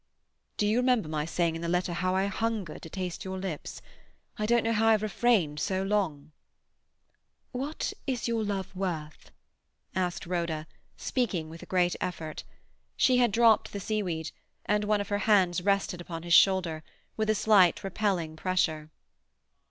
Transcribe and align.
"Do 0.57 0.65
you 0.65 0.77
remember 0.77 1.07
my 1.07 1.25
saying 1.25 1.55
in 1.55 1.61
the 1.61 1.67
letter 1.67 1.93
how 1.93 2.15
I 2.15 2.25
hungered 2.25 2.81
to 2.81 2.89
taste 2.89 3.23
your 3.23 3.37
lips? 3.37 3.83
I 4.35 4.47
don't 4.47 4.63
know 4.63 4.73
how 4.73 4.87
I 4.87 4.93
have 4.93 5.03
refrained 5.03 5.59
so 5.59 5.83
long—" 5.83 6.31
"What 7.51 7.93
is 8.07 8.27
your 8.27 8.43
love 8.43 8.75
worth?" 8.75 9.29
asked 9.93 10.25
Rhoda, 10.25 10.65
speaking 10.97 11.51
with 11.51 11.61
a 11.61 11.67
great 11.67 11.95
effort. 12.01 12.43
She 12.97 13.17
had 13.17 13.31
dropped 13.31 13.73
the 13.73 13.79
seaweed, 13.79 14.31
and 14.65 14.85
one 14.85 15.01
of 15.01 15.09
her 15.09 15.19
hands 15.29 15.61
rested 15.61 16.01
upon 16.01 16.23
his 16.23 16.33
shoulder, 16.33 16.81
with 17.15 17.29
a 17.29 17.35
slight 17.35 17.83
repelling 17.83 18.35
pressure. 18.35 18.89